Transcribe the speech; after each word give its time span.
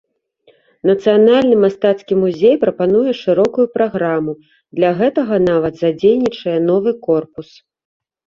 Нацыянальны 0.89 1.55
мастацкі 1.65 2.13
музей 2.21 2.55
прапануе 2.63 3.11
шырокую 3.23 3.67
праграму, 3.75 4.33
для 4.81 4.89
гэтага 5.03 5.35
нават 5.51 5.73
задзейнічае 5.83 6.57
новы 6.69 6.91
корпус. 7.07 7.49